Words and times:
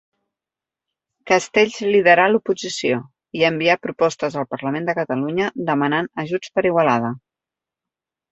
Castells 1.31 1.75
liderà 1.95 2.23
l'oposició, 2.31 2.95
i 3.39 3.45
envià 3.51 3.75
propostes 3.85 4.39
al 4.43 4.49
Parlament 4.55 4.89
de 4.89 4.97
Catalunya 5.03 5.51
demanant 5.71 6.09
ajuts 6.27 6.55
per 6.57 6.65
Igualada. 6.71 7.13